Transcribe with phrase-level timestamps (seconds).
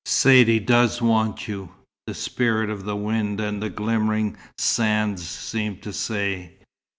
[0.03, 1.69] "Saidee does want you,"
[2.07, 6.57] the spirit of the wind and the glimmering sands seemed to say.